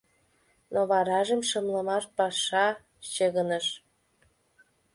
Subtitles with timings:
[0.73, 2.67] Но варажым шымлымаш паша
[3.13, 3.67] чыгыныш.